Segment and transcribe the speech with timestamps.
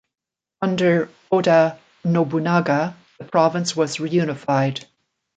[0.63, 4.83] Under Oda Nobunaga, the province was reunified.